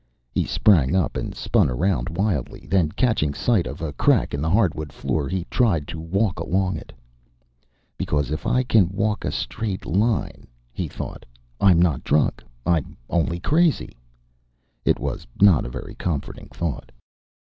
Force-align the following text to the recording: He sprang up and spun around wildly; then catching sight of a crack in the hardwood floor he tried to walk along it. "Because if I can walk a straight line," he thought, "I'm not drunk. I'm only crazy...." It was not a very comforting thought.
He 0.31 0.45
sprang 0.45 0.95
up 0.95 1.15
and 1.15 1.35
spun 1.35 1.69
around 1.69 2.09
wildly; 2.17 2.65
then 2.65 2.89
catching 2.89 3.35
sight 3.35 3.67
of 3.67 3.81
a 3.81 3.93
crack 3.93 4.33
in 4.33 4.41
the 4.41 4.49
hardwood 4.49 4.91
floor 4.91 5.29
he 5.29 5.43
tried 5.51 5.87
to 5.89 5.99
walk 5.99 6.39
along 6.39 6.75
it. 6.77 6.91
"Because 7.99 8.31
if 8.31 8.47
I 8.47 8.63
can 8.63 8.89
walk 8.89 9.23
a 9.23 9.31
straight 9.31 9.85
line," 9.85 10.47
he 10.71 10.87
thought, 10.87 11.23
"I'm 11.59 11.79
not 11.79 12.03
drunk. 12.03 12.43
I'm 12.65 12.97
only 13.11 13.39
crazy...." 13.39 13.95
It 14.85 14.99
was 14.99 15.27
not 15.39 15.65
a 15.65 15.69
very 15.69 15.93
comforting 15.93 16.47
thought. 16.51 16.91